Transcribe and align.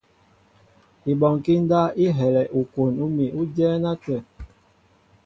Ibɔnkí 1.11 1.53
ndáp 1.63 1.91
i 2.03 2.05
helɛ 2.17 2.43
ukwon 2.59 2.93
úmi 3.05 3.25
ú 3.39 3.41
dyɛ́ɛ́n 3.55 3.83
átə̂. 3.91 4.17